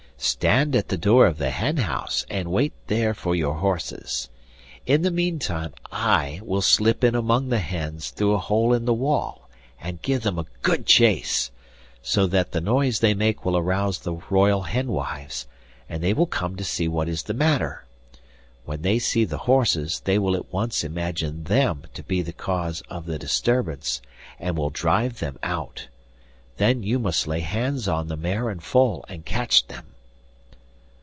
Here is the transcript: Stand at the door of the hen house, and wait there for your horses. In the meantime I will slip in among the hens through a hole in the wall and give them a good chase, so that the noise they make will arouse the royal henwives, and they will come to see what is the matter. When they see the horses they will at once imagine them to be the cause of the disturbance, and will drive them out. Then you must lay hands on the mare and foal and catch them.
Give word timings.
Stand 0.23 0.75
at 0.75 0.89
the 0.89 0.99
door 0.99 1.25
of 1.25 1.39
the 1.39 1.49
hen 1.49 1.77
house, 1.77 2.27
and 2.29 2.51
wait 2.51 2.73
there 2.85 3.15
for 3.15 3.35
your 3.35 3.55
horses. 3.55 4.29
In 4.85 5.01
the 5.01 5.09
meantime 5.09 5.73
I 5.91 6.39
will 6.43 6.61
slip 6.61 7.03
in 7.03 7.15
among 7.15 7.49
the 7.49 7.57
hens 7.57 8.11
through 8.11 8.33
a 8.33 8.37
hole 8.37 8.71
in 8.71 8.85
the 8.85 8.93
wall 8.93 9.49
and 9.81 9.99
give 10.03 10.21
them 10.21 10.37
a 10.37 10.45
good 10.61 10.85
chase, 10.85 11.49
so 12.03 12.27
that 12.27 12.51
the 12.51 12.61
noise 12.61 12.99
they 12.99 13.15
make 13.15 13.43
will 13.43 13.57
arouse 13.57 13.97
the 13.97 14.13
royal 14.29 14.61
henwives, 14.61 15.47
and 15.89 16.03
they 16.03 16.13
will 16.13 16.27
come 16.27 16.55
to 16.55 16.63
see 16.63 16.87
what 16.87 17.09
is 17.09 17.23
the 17.23 17.33
matter. 17.33 17.85
When 18.63 18.83
they 18.83 18.99
see 18.99 19.25
the 19.25 19.39
horses 19.49 20.01
they 20.05 20.19
will 20.19 20.35
at 20.35 20.53
once 20.53 20.83
imagine 20.83 21.45
them 21.45 21.85
to 21.95 22.03
be 22.03 22.21
the 22.21 22.31
cause 22.31 22.81
of 22.91 23.07
the 23.07 23.17
disturbance, 23.17 24.03
and 24.39 24.55
will 24.55 24.69
drive 24.69 25.17
them 25.17 25.39
out. 25.41 25.87
Then 26.57 26.83
you 26.83 26.99
must 26.99 27.25
lay 27.25 27.39
hands 27.39 27.87
on 27.87 28.07
the 28.07 28.17
mare 28.17 28.51
and 28.51 28.61
foal 28.61 29.03
and 29.09 29.25
catch 29.25 29.65
them. 29.65 29.87